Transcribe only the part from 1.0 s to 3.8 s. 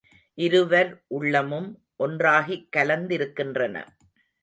உள்ளமும் ஒன்றாகிக் கலந்திருக்கின்றன.